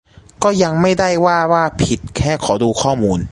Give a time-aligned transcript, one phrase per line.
[0.43, 3.19] ก็ยังไม่ได้ว่าว่าผิด แค่ขอดูข้อมูล